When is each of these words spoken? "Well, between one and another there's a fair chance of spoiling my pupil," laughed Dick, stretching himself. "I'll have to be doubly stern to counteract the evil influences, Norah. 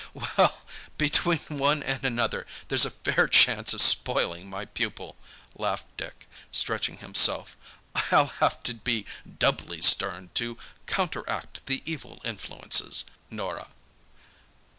"Well, 0.15 0.63
between 0.97 1.37
one 1.47 1.83
and 1.83 2.03
another 2.03 2.47
there's 2.69 2.85
a 2.85 2.89
fair 2.89 3.27
chance 3.27 3.71
of 3.71 3.83
spoiling 3.83 4.49
my 4.49 4.65
pupil," 4.65 5.15
laughed 5.53 5.95
Dick, 5.95 6.27
stretching 6.51 6.97
himself. 6.97 7.55
"I'll 8.09 8.25
have 8.41 8.63
to 8.63 8.73
be 8.73 9.05
doubly 9.37 9.83
stern 9.83 10.31
to 10.33 10.57
counteract 10.87 11.67
the 11.67 11.83
evil 11.85 12.19
influences, 12.25 13.03
Norah. 13.29 13.67